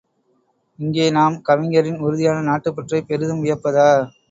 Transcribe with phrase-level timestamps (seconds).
[0.79, 3.89] இங்கே நாம், கவிஞரின் உறுதியான நாட்டுப் பற்றைப் பெரிதும் வியப்பதா?